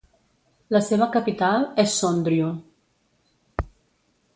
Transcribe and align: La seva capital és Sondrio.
La 0.75 0.81
seva 0.87 1.07
capital 1.17 1.67
és 1.85 1.93
Sondrio. 2.01 2.51